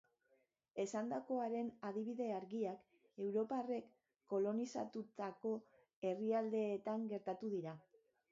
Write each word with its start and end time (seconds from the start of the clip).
Esandakoaren 0.83 1.67
adibide 1.89 2.29
argiak 2.37 2.87
europarrek 3.25 3.91
kolonizatutako 4.33 5.51
herrialdeetan 6.11 7.05
gertatu 7.13 7.55
dira. 7.55 7.77